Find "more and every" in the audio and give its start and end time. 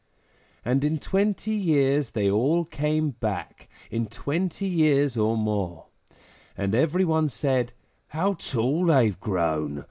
5.37-7.05